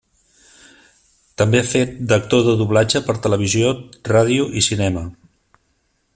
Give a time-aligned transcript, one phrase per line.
[1.41, 3.75] També ha fet d'actor de doblatge per televisió,
[4.15, 5.07] ràdio i cinema.